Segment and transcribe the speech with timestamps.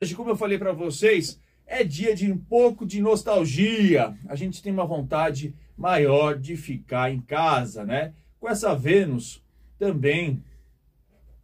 [0.00, 4.16] Hoje, como eu falei para vocês, é dia de um pouco de nostalgia.
[4.28, 8.14] A gente tem uma vontade maior de ficar em casa, né?
[8.38, 9.42] Com essa Vênus
[9.76, 10.40] também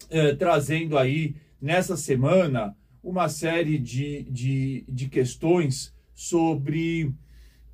[0.09, 7.13] eh, trazendo aí nessa semana uma série de, de, de questões sobre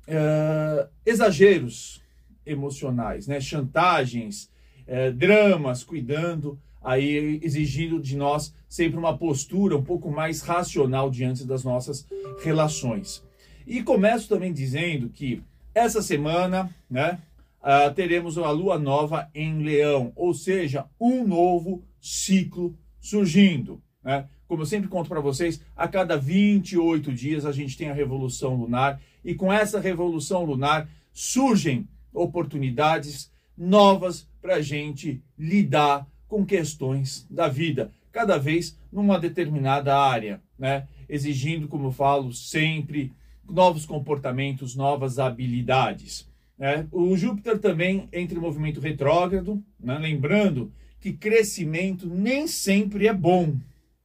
[0.07, 2.01] eh, exageros
[2.43, 3.39] emocionais, né?
[3.39, 4.51] chantagens,
[4.87, 11.45] eh, dramas, cuidando aí exigindo de nós sempre uma postura um pouco mais racional diante
[11.45, 12.07] das nossas
[12.43, 13.23] relações.
[13.67, 15.41] E começo também dizendo que
[15.73, 17.19] essa semana, né,
[17.61, 24.27] uh, teremos a lua nova em Leão, ou seja, um novo ciclo surgindo, né?
[24.47, 28.55] Como eu sempre conto para vocês, a cada 28 dias a gente tem a revolução
[28.55, 37.27] lunar e com essa revolução lunar surgem oportunidades novas para a gente lidar com questões
[37.29, 40.87] da vida, cada vez numa determinada área, né?
[41.09, 43.11] exigindo, como eu falo, sempre
[43.43, 46.25] novos comportamentos, novas habilidades.
[46.57, 46.87] Né?
[46.89, 49.97] O Júpiter também entra em movimento retrógrado, né?
[49.97, 50.71] lembrando
[51.01, 53.57] que crescimento nem sempre é bom.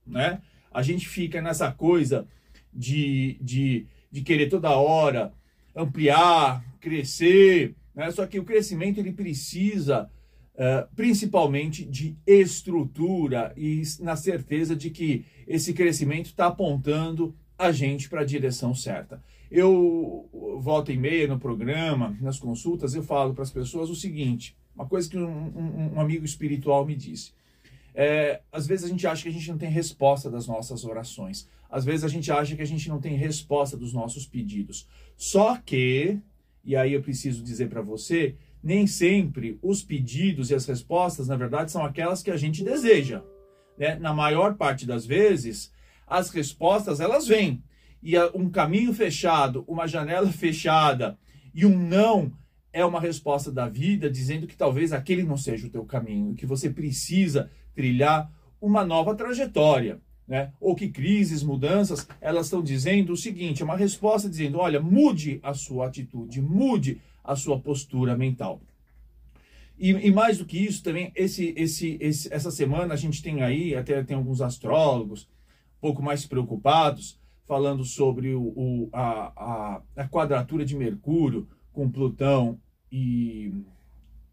[0.05, 0.43] Né?
[0.75, 2.27] A gente fica nessa coisa
[2.75, 5.33] de, de, de querer toda hora
[5.77, 8.11] ampliar, crescer, né?
[8.11, 10.11] só que o crescimento ele precisa
[10.95, 18.23] Principalmente de estrutura e na certeza de que esse crescimento está apontando a gente para
[18.23, 19.23] a direção certa.
[19.51, 20.29] Eu
[20.61, 24.87] volta e meia no programa, nas consultas, eu falo para as pessoas o seguinte: uma
[24.87, 27.33] coisa que um, um, um amigo espiritual me disse.
[27.95, 31.49] É, às vezes a gente acha que a gente não tem resposta das nossas orações.
[31.71, 34.87] Às vezes a gente acha que a gente não tem resposta dos nossos pedidos.
[35.17, 36.19] Só que,
[36.63, 41.37] e aí eu preciso dizer para você, nem sempre os pedidos e as respostas, na
[41.37, 43.23] verdade, são aquelas que a gente deseja.
[43.79, 43.97] Né?
[43.97, 45.73] Na maior parte das vezes,
[46.07, 47.63] as respostas elas vêm.
[48.03, 51.19] E um caminho fechado, uma janela fechada
[51.55, 52.33] e um não
[52.73, 56.45] é uma resposta da vida dizendo que talvez aquele não seja o teu caminho, que
[56.45, 59.99] você precisa trilhar uma nova trajetória.
[60.29, 60.53] Né?
[60.61, 65.39] Ou que crises, mudanças, elas estão dizendo o seguinte: é uma resposta dizendo, olha, mude
[65.43, 68.61] a sua atitude, mude a sua postura mental.
[69.79, 73.43] E, e, mais do que isso, também, esse, esse, esse, essa semana a gente tem
[73.43, 75.29] aí, até tem alguns astrólogos
[75.77, 81.91] um pouco mais preocupados, falando sobre o, o a, a, a, quadratura de Mercúrio com
[81.91, 82.59] Plutão
[82.91, 83.53] e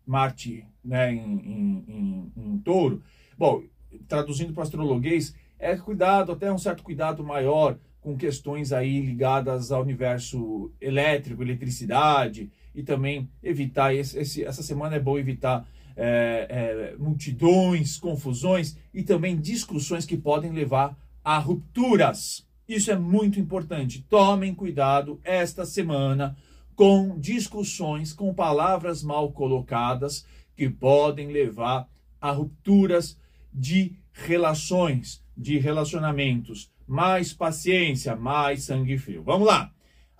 [0.05, 3.03] Marte né, em, em, em, em touro.
[3.37, 3.63] Bom,
[4.07, 9.81] traduzindo para astrologuês, é cuidado, até um certo cuidado maior com questões aí ligadas ao
[9.81, 16.95] universo elétrico, eletricidade, e também evitar, esse, esse, essa semana é bom evitar é, é,
[16.97, 22.45] multidões, confusões e também discussões que podem levar a rupturas.
[22.67, 24.05] Isso é muito importante.
[24.09, 26.35] Tomem cuidado esta semana
[26.75, 31.87] com discussões, com palavras mal colocadas que podem levar
[32.19, 33.17] a rupturas
[33.53, 36.71] de relações, de relacionamentos.
[36.87, 39.23] Mais paciência, mais sangue frio.
[39.23, 39.71] Vamos lá.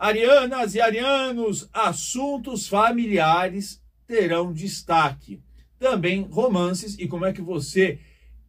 [0.04, 5.42] Arianas e arianos, assuntos familiares terão destaque.
[5.80, 8.00] Também romances e como é que você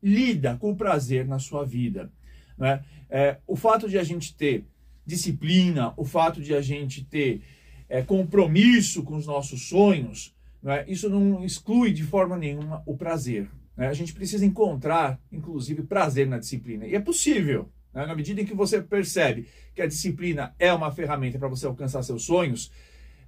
[0.02, 2.10] lida com o prazer na sua vida.
[2.58, 2.84] Né?
[3.08, 4.66] É, o fato de a gente ter
[5.06, 7.44] disciplina, o fato de a gente ter
[7.88, 10.84] é, compromisso com os nossos sonhos, né?
[10.88, 13.48] isso não exclui de forma nenhuma o prazer.
[13.76, 13.86] Né?
[13.86, 16.84] A gente precisa encontrar, inclusive, prazer na disciplina.
[16.84, 17.70] E é possível.
[17.94, 18.04] Né?
[18.04, 22.02] Na medida em que você percebe que a disciplina é uma ferramenta para você alcançar
[22.02, 22.70] seus sonhos,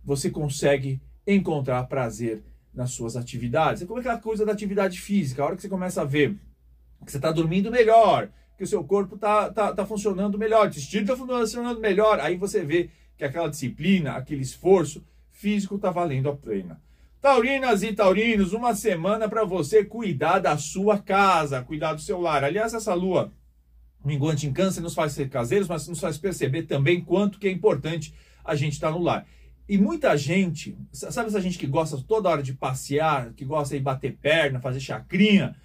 [0.04, 2.42] você consegue encontrar prazer
[2.74, 3.82] nas suas atividades.
[3.82, 5.42] É como aquela coisa da atividade física.
[5.42, 6.36] A hora que você começa a ver
[7.04, 10.68] que você está dormindo melhor, que o seu corpo está tá, tá funcionando melhor, o
[10.68, 16.28] intestino está funcionando melhor, aí você vê que aquela disciplina, aquele esforço físico está valendo
[16.28, 16.80] a pena.
[17.20, 22.44] Taurinas e taurinos, uma semana para você cuidar da sua casa, cuidar do seu lar.
[22.44, 23.32] Aliás, essa lua
[24.06, 27.50] minguante em câncer nos faz ser caseiros, mas nos faz perceber também quanto que é
[27.50, 28.14] importante
[28.44, 29.26] a gente estar no lar.
[29.68, 33.82] E muita gente, sabe essa gente que gosta toda hora de passear, que gosta de
[33.82, 35.56] bater perna, fazer chacrinha?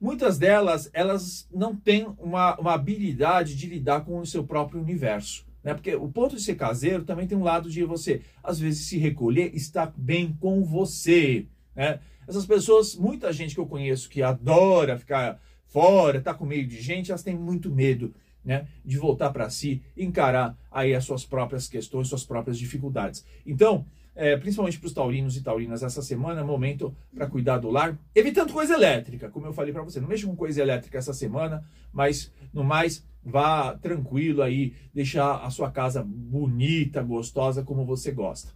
[0.00, 5.44] Muitas delas, elas não têm uma, uma habilidade de lidar com o seu próprio universo.
[5.64, 5.74] Né?
[5.74, 8.98] Porque o ponto de ser caseiro também tem um lado de você, às vezes, se
[8.98, 11.46] recolher, estar bem com você.
[11.74, 11.98] Né?
[12.26, 16.80] Essas pessoas, muita gente que eu conheço que adora ficar fora, está com meio de
[16.80, 18.14] gente, elas têm muito medo
[18.44, 23.24] né, de voltar para si, encarar aí as suas próprias questões, suas próprias dificuldades.
[23.46, 23.84] Então,
[24.14, 28.52] é, principalmente para os taurinos e taurinas essa semana, momento para cuidar do lar, evitando
[28.52, 30.00] coisa elétrica, como eu falei para você.
[30.00, 35.50] Não mexa com coisa elétrica essa semana, mas no mais, vá tranquilo aí, deixar a
[35.50, 38.52] sua casa bonita, gostosa, como você gosta.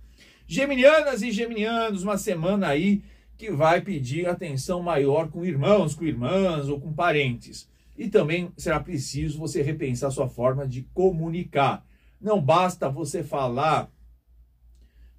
[0.47, 3.03] Geminianas e geminianos, uma semana aí
[3.37, 7.69] que vai pedir atenção maior com irmãos, com irmãs ou com parentes.
[7.97, 11.85] E também será preciso você repensar sua forma de comunicar.
[12.21, 13.91] Não basta você falar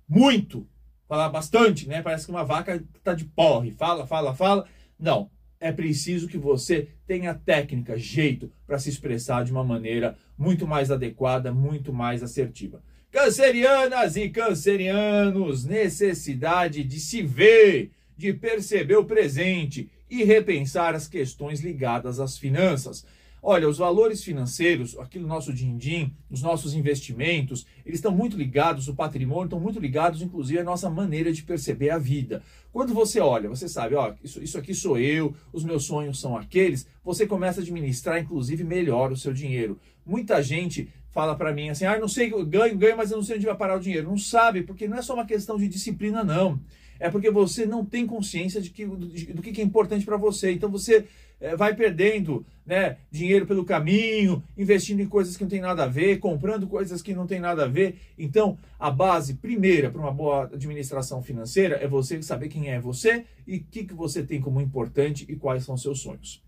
[0.07, 0.67] muito,
[1.07, 2.01] falar bastante, né?
[2.01, 4.67] Parece que uma vaca está de porre, fala, fala, fala.
[4.99, 5.29] Não,
[5.59, 10.91] é preciso que você tenha técnica, jeito para se expressar de uma maneira muito mais
[10.91, 12.83] adequada, muito mais assertiva.
[13.11, 21.61] Cancerianas e cancerianos, necessidade de se ver, de perceber o presente e repensar as questões
[21.61, 23.05] ligadas às finanças.
[23.47, 28.87] Olha, os valores financeiros, aqui no nosso din-din, os nossos investimentos, eles estão muito ligados,
[28.87, 32.41] o patrimônio estão muito ligados, inclusive, à nossa maneira de perceber a vida.
[32.73, 36.35] Quando você olha, você sabe, ó, isso, isso aqui sou eu, os meus sonhos são
[36.35, 39.79] aqueles, você começa a administrar, inclusive, melhor o seu dinheiro.
[40.03, 43.35] Muita gente fala para mim assim, ah, não sei, ganho, ganho, mas eu não sei
[43.35, 44.09] onde vai parar o dinheiro.
[44.09, 46.59] Não sabe, porque não é só uma questão de disciplina, não
[46.99, 50.51] é porque você não tem consciência de que, de, do que é importante para você.
[50.51, 51.05] Então você
[51.39, 55.87] é, vai perdendo né, dinheiro pelo caminho, investindo em coisas que não tem nada a
[55.87, 57.99] ver, comprando coisas que não tem nada a ver.
[58.17, 63.25] Então, a base primeira para uma boa administração financeira é você saber quem é você
[63.45, 66.43] e o que, que você tem como importante e quais são seus sonhos.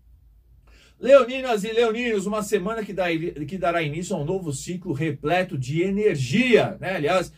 [0.98, 3.06] Leoninas e leoninos, uma semana que, dá,
[3.46, 6.96] que dará início a um novo ciclo repleto de energia, né?
[6.96, 7.32] Aliás,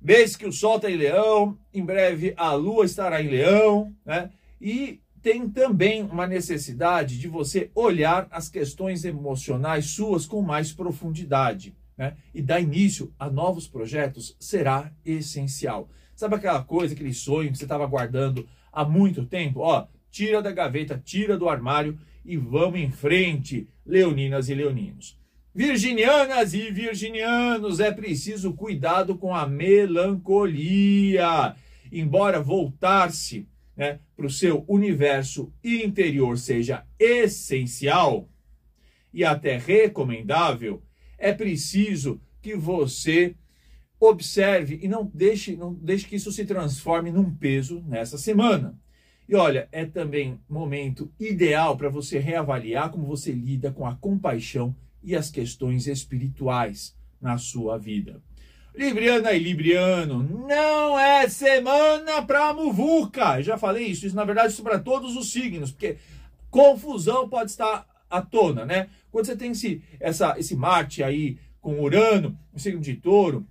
[0.00, 4.30] Mês que o Sol está em Leão, em breve a Lua estará em Leão, né?
[4.60, 11.74] E tem também uma necessidade de você olhar as questões emocionais suas com mais profundidade,
[11.96, 12.16] né?
[12.32, 15.88] E dar início a novos projetos será essencial.
[16.14, 19.60] Sabe aquela coisa, aquele sonho que você estava guardando há muito tempo?
[19.60, 25.18] Ó, tira da gaveta, tira do armário e vamos em frente, leoninas e leoninos.
[25.56, 29.96] Virginianas e virginianos, é preciso cuidado com a melancolia.
[31.90, 38.28] Embora voltar-se né, para o seu universo interior seja essencial
[39.14, 40.82] e até recomendável,
[41.16, 43.34] é preciso que você
[43.98, 48.78] observe e não deixe, não deixe que isso se transforme num peso nessa semana.
[49.26, 54.76] E olha, é também momento ideal para você reavaliar como você lida com a compaixão
[55.06, 58.20] e as questões espirituais na sua vida.
[58.74, 63.40] Libriana e Libriano, não é semana para muvuca.
[63.40, 65.96] Já falei isso, isso na verdade isso para todos os signos, porque
[66.50, 68.88] confusão pode estar à tona, né?
[69.10, 73.46] Quando você tem esse, essa, esse Marte aí com Urano, o signo de touro,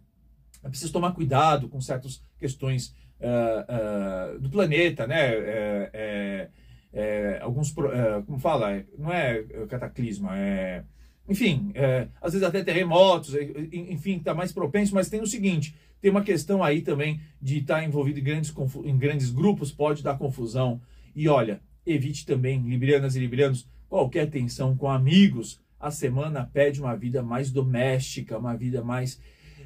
[0.61, 5.21] é preciso tomar cuidado com certas questões uh, uh, do planeta, né?
[5.21, 6.49] É, é,
[6.93, 10.83] é, alguns, uh, como fala, não é cataclisma, é
[11.27, 13.35] enfim, é, às vezes até terremotos,
[13.71, 17.77] enfim, está mais propenso, mas tem o seguinte, tem uma questão aí também de estar
[17.77, 20.79] tá envolvido em grandes, em grandes grupos, pode dar confusão.
[21.15, 25.59] E olha, evite também, librianas e librianos, qualquer tensão com amigos.
[25.79, 29.19] A semana pede uma vida mais doméstica, uma vida mais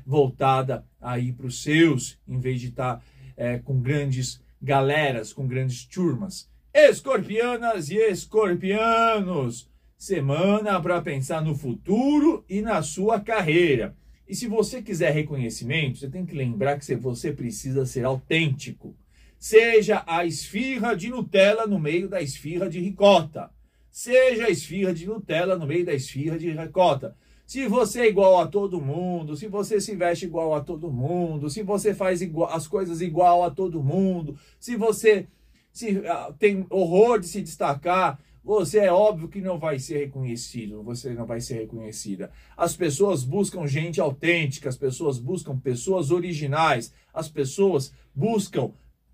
[0.06, 3.04] voltada aí para os seus, em vez de estar tá,
[3.36, 6.50] é, com grandes galeras, com grandes turmas.
[6.74, 9.69] Escorpianas e escorpianos,
[10.00, 13.94] semana para pensar no futuro e na sua carreira.
[14.26, 18.96] E se você quiser reconhecimento, você tem que lembrar que você precisa ser autêntico.
[19.38, 23.52] Seja a esfirra de Nutella no meio da esfirra de ricota.
[23.92, 27.18] Seja a esfirra de Nutella no meio da esfirra de ricota.
[27.46, 31.50] Se você é igual a todo mundo, se você se veste igual a todo mundo,
[31.50, 35.28] se você faz igual, as coisas igual a todo mundo, se você
[35.74, 40.82] se, uh, tem horror de se destacar, você é óbvio que não vai ser reconhecido,
[40.82, 42.32] você não vai ser reconhecida.
[42.56, 48.72] As pessoas buscam gente autêntica, as pessoas buscam pessoas originais, as pessoas buscam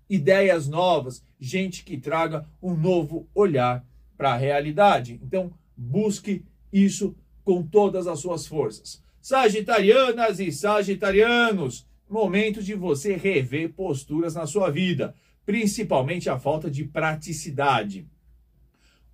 [0.08, 3.84] ideias novas, gente que traga um novo olhar
[4.16, 5.20] para a realidade.
[5.22, 7.14] Então, busque isso
[7.44, 9.02] com todas as suas forças.
[9.20, 15.14] Sagitarianas e sagitarianos, momento de você rever posturas na sua vida,
[15.44, 18.06] principalmente a falta de praticidade.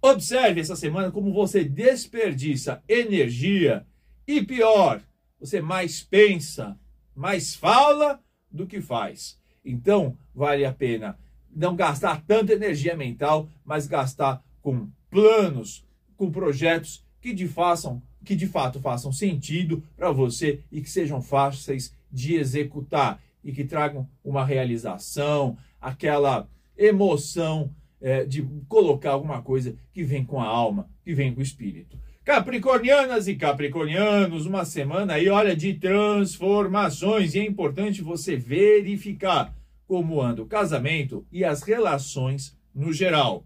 [0.05, 3.87] Observe essa semana como você desperdiça energia
[4.27, 5.01] e pior,
[5.39, 6.77] você mais pensa,
[7.15, 9.39] mais fala do que faz.
[9.65, 11.17] Então, vale a pena
[11.55, 18.35] não gastar tanta energia mental, mas gastar com planos, com projetos que de, façam, que
[18.35, 23.21] de fato façam sentido para você e que sejam fáceis de executar.
[23.45, 30.41] e que tragam uma realização, aquela emoção é, de colocar alguma coisa que vem com
[30.41, 31.97] a alma, que vem com o espírito.
[32.25, 39.55] Capricornianas e capricornianos, uma semana aí, olha, de transformações, e é importante você verificar
[39.87, 43.45] como anda o casamento e as relações no geral.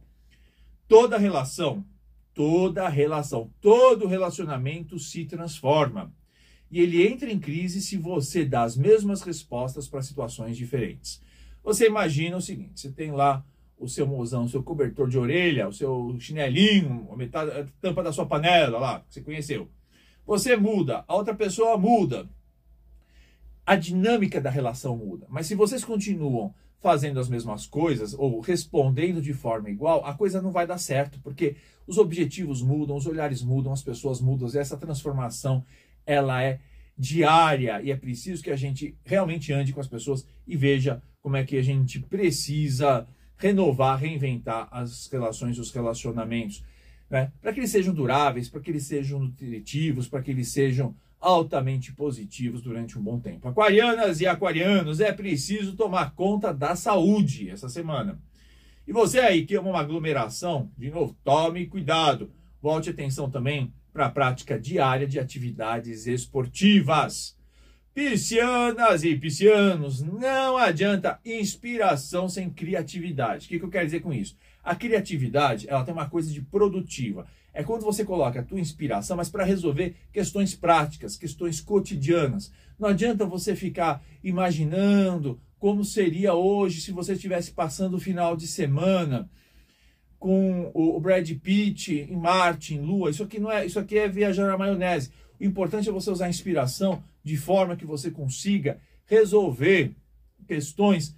[0.88, 1.84] Toda relação,
[2.34, 6.12] toda relação, todo relacionamento se transforma.
[6.70, 11.20] E ele entra em crise se você dá as mesmas respostas para situações diferentes.
[11.64, 13.44] Você imagina o seguinte: você tem lá
[13.78, 18.02] o seu mozão, o seu cobertor de orelha, o seu chinelinho, a, metade, a tampa
[18.02, 19.68] da sua panela lá, que você conheceu.
[20.26, 22.28] Você muda, a outra pessoa muda
[23.66, 25.26] a dinâmica da relação muda.
[25.28, 30.40] Mas se vocês continuam fazendo as mesmas coisas ou respondendo de forma igual, a coisa
[30.40, 31.56] não vai dar certo, porque
[31.86, 35.64] os objetivos mudam, os olhares mudam, as pessoas mudam, e essa transformação
[36.06, 36.60] ela é
[36.96, 41.36] diária e é preciso que a gente realmente ande com as pessoas e veja como
[41.36, 43.06] é que a gente precisa
[43.36, 46.64] renovar, reinventar as relações, os relacionamentos,
[47.08, 47.30] né?
[47.40, 51.92] para que eles sejam duráveis, para que eles sejam nutritivos, para que eles sejam altamente
[51.92, 53.48] positivos durante um bom tempo.
[53.48, 58.18] Aquarianas e aquarianos, é preciso tomar conta da saúde essa semana.
[58.86, 62.30] E você aí que ama uma aglomeração, de novo, tome cuidado.
[62.62, 67.35] Volte atenção também para a prática diária de atividades esportivas.
[67.96, 73.46] Piscianas e piscianos, não adianta inspiração sem criatividade.
[73.46, 74.36] O que, que eu quero dizer com isso?
[74.62, 79.16] A criatividade, ela tem uma coisa de produtiva é quando você coloca a tua inspiração,
[79.16, 82.52] mas para resolver questões práticas, questões cotidianas.
[82.78, 88.46] Não adianta você ficar imaginando como seria hoje se você estivesse passando o final de
[88.46, 89.26] semana
[90.18, 93.10] com o Brad Pitt em Marte, em Lua.
[93.10, 95.10] Isso aqui não é, isso aqui é viajar na maionese.
[95.38, 99.92] O importante é você usar a inspiração de forma que você consiga resolver
[100.46, 101.14] questões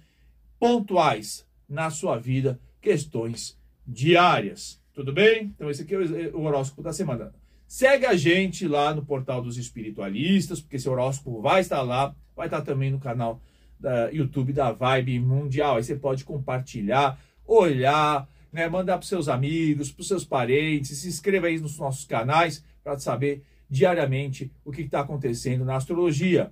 [0.59, 4.79] pontuais na sua vida, questões diárias.
[4.93, 5.53] Tudo bem?
[5.55, 7.33] Então, esse aqui é o horóscopo da semana.
[7.67, 12.47] Segue a gente lá no portal dos espiritualistas, porque esse horóscopo vai estar lá, vai
[12.47, 13.39] estar também no canal
[13.79, 15.77] da YouTube da Vibe Mundial.
[15.77, 21.47] Aí você pode compartilhar, olhar, né, mandar para seus amigos, para seus parentes, se inscreva
[21.47, 26.51] aí nos nossos canais para saber diariamente o que está acontecendo na astrologia.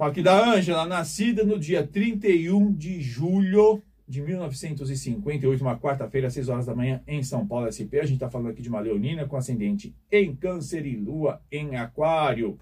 [0.00, 6.48] Aqui da Ângela, nascida no dia 31 de julho de 1958, uma quarta-feira, às 6
[6.48, 7.98] horas da manhã, em São Paulo, SP.
[7.98, 11.76] A gente está falando aqui de uma leonina com ascendente em câncer e lua em
[11.76, 12.58] aquário.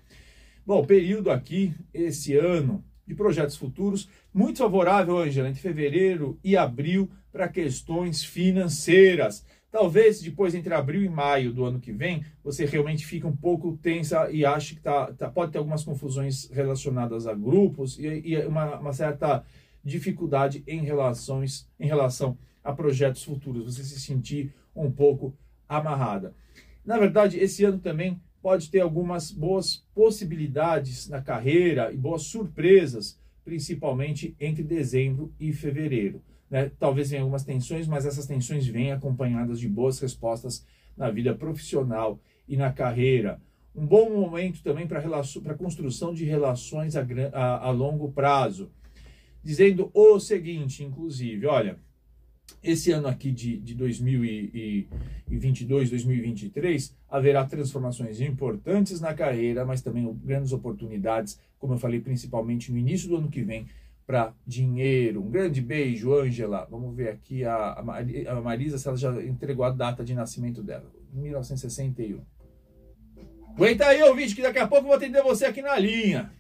[0.64, 7.10] Bom, período aqui, esse ano, de projetos futuros, muito favorável, Angela, entre fevereiro e abril,
[7.32, 9.44] para questões financeiras.
[9.72, 13.78] Talvez depois, entre abril e maio do ano que vem, você realmente fique um pouco
[13.78, 18.36] tensa e ache que tá, tá pode ter algumas confusões relacionadas a grupos e, e
[18.46, 19.42] uma, uma, certa
[19.84, 23.64] dificuldade em, relações, em relação a projetos futuros.
[23.64, 25.34] Você se sentir um pouco
[25.68, 26.34] amarrada.
[26.84, 33.18] Na verdade, esse ano também pode ter algumas boas possibilidades na carreira e boas surpresas,
[33.44, 36.20] principalmente entre dezembro e fevereiro.
[36.50, 36.70] Né?
[36.78, 42.20] Talvez venha algumas tensões, mas essas tensões vêm acompanhadas de boas respostas na vida profissional
[42.48, 43.40] e na carreira.
[43.74, 48.70] Um bom momento também para a construção de relações a, a, a longo prazo.
[49.42, 51.76] Dizendo o seguinte, inclusive, olha,
[52.62, 60.52] esse ano aqui de, de 2022, 2023, haverá transformações importantes na carreira, mas também grandes
[60.52, 63.66] oportunidades, como eu falei, principalmente no início do ano que vem,
[64.06, 65.20] para dinheiro.
[65.22, 66.68] Um grande beijo, Ângela.
[66.70, 70.88] Vamos ver aqui a, a Marisa, se ela já entregou a data de nascimento dela.
[71.12, 72.20] 1961.
[73.48, 76.32] Aguenta aí, ouvinte, que daqui a pouco eu vou atender você aqui na linha.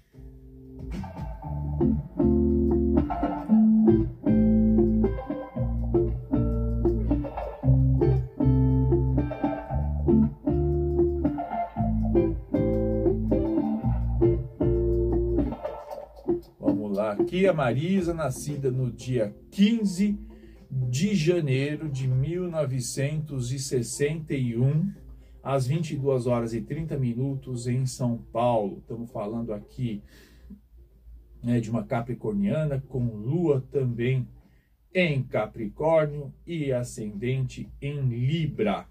[17.32, 20.18] Aqui a Marisa, nascida no dia 15
[20.70, 24.92] de janeiro de 1961,
[25.42, 28.80] às 22 horas e 30 minutos em São Paulo.
[28.80, 30.02] Estamos falando aqui
[31.42, 34.28] né, de uma capricorniana com lua também
[34.92, 38.86] em Capricórnio e ascendente em Libra.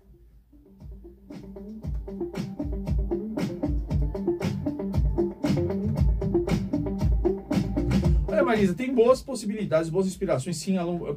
[8.52, 10.76] Marisa, tem boas possibilidades, boas inspirações, sim,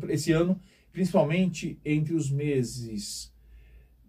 [0.08, 0.56] esse ano,
[0.92, 3.34] principalmente entre os meses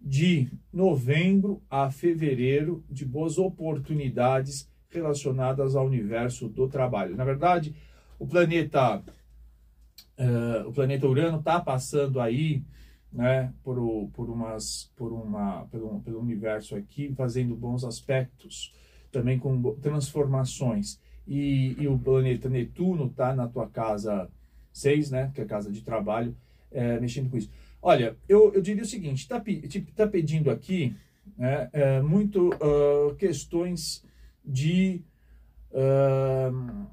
[0.00, 7.16] de novembro a fevereiro, de boas oportunidades relacionadas ao universo do trabalho.
[7.16, 7.74] Na verdade,
[8.16, 12.62] o planeta, uh, o planeta Urano está passando aí,
[13.12, 18.72] né, por, por umas, por uma, pelo, pelo universo aqui, fazendo bons aspectos,
[19.10, 24.30] também com transformações e, e o planeta Netuno está na tua casa
[24.72, 26.36] 6, né, que é a casa de trabalho,
[26.70, 27.50] é, mexendo com isso.
[27.82, 29.42] Olha, eu, eu diria o seguinte, está
[29.94, 30.94] tá pedindo aqui
[31.36, 34.04] né, é, muito uh, questões
[34.44, 35.02] de
[35.72, 36.86] uh,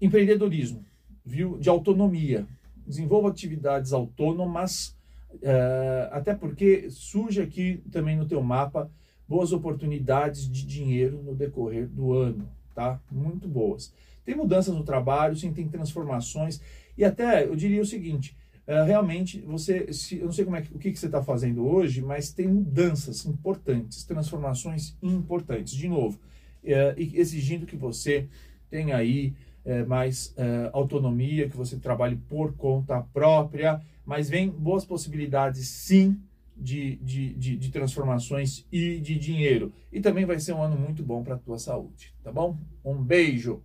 [0.00, 0.84] empreendedorismo,
[1.24, 1.58] viu?
[1.58, 2.46] de autonomia.
[2.86, 4.96] Desenvolva atividades autônomas,
[5.34, 8.90] uh, até porque surge aqui também no teu mapa
[9.28, 13.00] boas oportunidades de dinheiro no decorrer do ano tá?
[13.10, 13.92] Muito boas.
[14.24, 16.60] Tem mudanças no trabalho, sim, tem transformações.
[16.96, 18.36] E até eu diria o seguinte:
[18.66, 21.66] uh, realmente, você, se, eu não sei como é, o que, que você está fazendo
[21.66, 25.74] hoje, mas tem mudanças importantes, transformações importantes.
[25.74, 26.18] De novo,
[26.64, 28.28] uh, exigindo que você
[28.70, 30.34] tenha aí uh, mais
[30.72, 36.18] autonomia, que você trabalhe por conta própria, mas vem boas possibilidades, sim,
[36.62, 39.72] de, de, de, de, transformações e de dinheiro.
[39.92, 42.56] E também vai ser um ano muito bom para a tua saúde, tá bom?
[42.84, 43.62] Um beijo.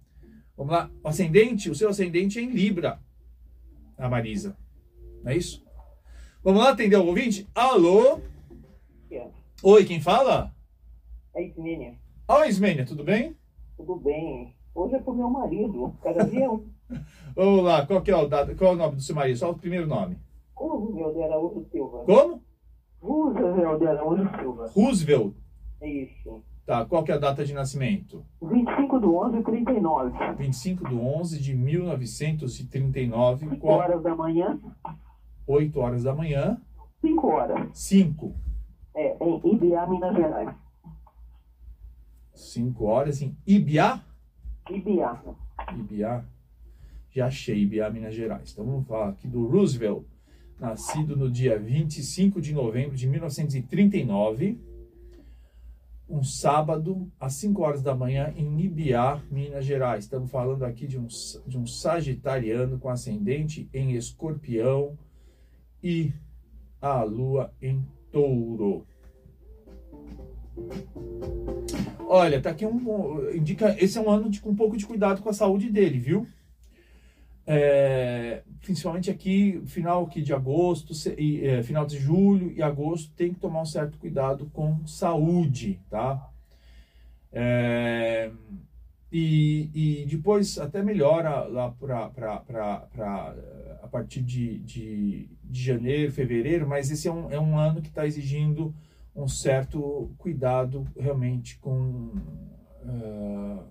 [0.55, 0.89] Vamos lá.
[1.03, 2.99] O ascendente, o seu ascendente é em Libra,
[3.97, 4.57] a Marisa.
[5.23, 5.63] Não é isso?
[6.43, 7.47] Vamos lá atender o ouvinte?
[7.53, 8.19] Alô?
[9.12, 9.27] É.
[9.62, 10.53] Oi, quem fala?
[11.36, 11.95] É Ismênia.
[12.27, 13.38] Oi, Ismênia, tudo bem?
[13.77, 14.55] Tudo bem.
[14.73, 16.67] Hoje é pro meu marido, cada dia um.
[17.36, 19.38] Vamos lá, qual, que é o, qual é o nome do seu marido?
[19.38, 20.17] Só o primeiro nome.
[20.55, 22.03] Roosevelt de Araújo Silva.
[22.05, 22.41] Como?
[23.01, 24.67] Roosevelt de Araújo Silva.
[24.75, 25.33] Roosevelt?
[25.81, 26.43] Isso.
[26.65, 28.25] Tá, qual que é a data de nascimento?
[28.41, 30.36] 25 de 11 de 39.
[30.38, 33.45] 25 de 11 de 1939.
[33.45, 33.79] 5 qual...
[33.79, 34.60] horas da manhã.
[35.47, 36.62] 8 horas da manhã.
[36.99, 37.69] 5 horas.
[37.73, 38.36] 5.
[38.93, 40.55] É, em Ibiá, Minas Gerais.
[42.33, 44.03] 5 horas em Ibiá?
[44.69, 45.21] Ibiá.
[45.73, 46.25] Ibiá.
[47.12, 48.51] Já achei Ibiá, Minas Gerais.
[48.51, 50.03] Então vamos falar aqui do Roosevelt
[50.60, 54.60] nascido no dia 25 de novembro de 1939,
[56.10, 60.06] um sábado, às 5 horas da manhã, em Ibiá, Minas Gerais.
[60.06, 61.08] Estamos falando aqui de um,
[61.46, 64.98] de um sagitariano com ascendente em escorpião
[65.84, 66.13] e
[66.82, 68.88] a lua em touro.
[72.08, 73.30] Olha, tá aqui um.
[73.36, 73.76] Indica.
[73.84, 76.26] Esse é um ano de, com um pouco de cuidado com a saúde dele, viu?
[77.46, 83.34] É, principalmente aqui, final aqui de agosto, e, é, final de julho e agosto, tem
[83.34, 86.30] que tomar um certo cuidado com saúde, tá?
[87.32, 88.32] É,
[89.12, 92.12] e, e depois até melhora lá para
[93.82, 97.88] a partir de, de, de, janeiro, fevereiro, mas esse é um, é um ano que
[97.88, 98.76] está exigindo
[99.15, 102.12] um certo cuidado realmente com,
[102.84, 103.63] uh,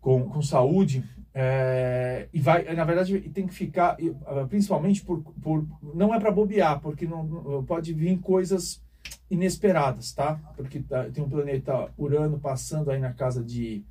[0.00, 5.66] com, com saúde é, e vai, na verdade, tem que ficar, ah, principalmente por, por
[5.94, 8.82] não é para bobear, porque não, pode vir coisas
[9.30, 10.40] inesperadas, tá?
[10.56, 13.84] Porque tá, tem um planeta Urano passando aí na casa de,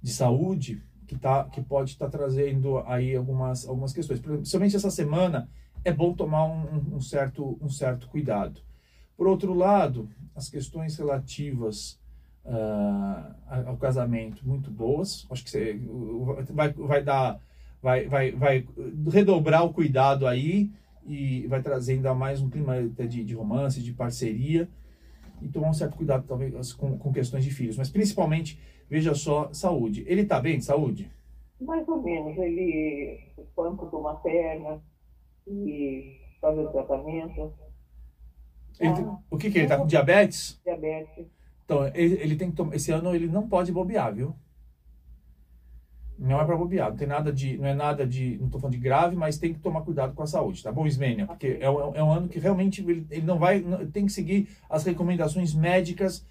[0.00, 4.20] de saúde que tá, que pode estar tá trazendo aí algumas, algumas questões.
[4.20, 5.48] Principalmente essa semana
[5.84, 8.60] é bom tomar um, um certo, um certo cuidado.
[9.16, 11.99] Por outro lado, as questões relativas
[12.44, 13.34] uh,
[13.66, 15.26] ao casamento muito boas.
[15.30, 15.80] Acho que você
[16.50, 17.40] vai, vai dar
[17.82, 18.66] vai, vai, vai
[19.10, 20.70] redobrar o cuidado aí
[21.06, 24.68] e vai trazer ainda mais um clima de, de romance, de parceria
[25.40, 29.50] e tomar um certo cuidado talvez com, com questões de filhos, mas principalmente, veja só,
[29.52, 30.04] saúde.
[30.06, 31.10] Ele tá bem de saúde?
[31.60, 34.82] Mais ou menos, ele amputou uma perna
[35.46, 37.52] e fazer o tratamento.
[38.78, 40.60] Ele, Ah, o que que ele tá com diabetes?
[40.64, 41.26] Diabetes.
[41.70, 42.74] Então, ele, ele tem que tomar.
[42.74, 44.34] Esse ano ele não pode bobear, viu?
[46.18, 47.56] Não é para bobear, não tem nada de.
[47.56, 48.36] Não é nada de.
[48.40, 50.84] Não tô falando de grave, mas tem que tomar cuidado com a saúde, tá bom,
[50.84, 51.26] Ismênia?
[51.26, 53.60] Porque é, um- é um ano que realmente ele, ele não vai.
[53.60, 56.26] não- tem que seguir as recomendações médicas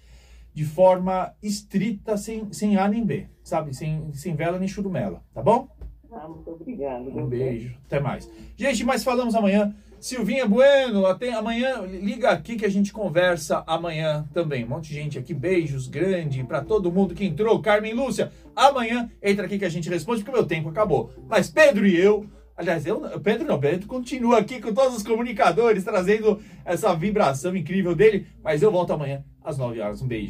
[0.52, 3.74] de forma estrita, sem, sem A nem B, sabe?
[3.74, 5.68] Sem, sem vela nem churumela, tá bom?
[6.12, 7.08] Ah, muito obrigado.
[7.18, 8.30] Um beijo, até mais.
[8.56, 9.74] Gente, mas falamos amanhã.
[10.00, 14.64] Silvinha Bueno, até amanhã, liga aqui que a gente conversa amanhã também.
[14.64, 17.60] Um monte de gente aqui, beijos grande para todo mundo que entrou.
[17.60, 21.12] Carmen Lúcia, amanhã entra aqui que a gente responde porque o meu tempo acabou.
[21.28, 22.24] Mas Pedro e eu,
[22.56, 27.94] aliás, eu, Pedro não, Pedro continua aqui com todos os comunicadores trazendo essa vibração incrível
[27.94, 30.00] dele, mas eu volto amanhã às 9 horas.
[30.00, 30.28] Um beijo.